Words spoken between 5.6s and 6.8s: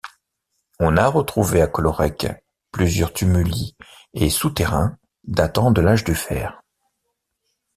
de l'âge du fer.